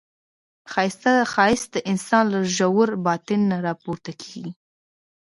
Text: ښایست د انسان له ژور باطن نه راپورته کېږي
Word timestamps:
ښایست 1.35 1.67
د 1.73 1.77
انسان 1.91 2.25
له 2.33 2.39
ژور 2.55 2.89
باطن 3.05 3.39
نه 3.51 3.57
راپورته 3.67 4.11
کېږي 4.21 4.51